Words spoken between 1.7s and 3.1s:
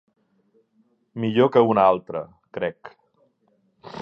una altra, crec.